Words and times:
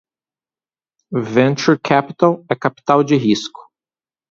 Venture 1.11 1.77
Capital 1.79 2.43
é 2.49 2.55
capital 2.55 3.03
de 3.03 3.15
risco. 3.15 3.61